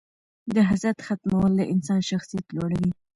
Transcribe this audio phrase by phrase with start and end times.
[0.55, 2.91] د حسد ختمول د انسان شخصیت لوړوي.